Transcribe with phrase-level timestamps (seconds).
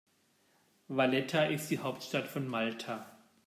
[0.87, 3.05] Valletta ist die Hauptstadt von Malta.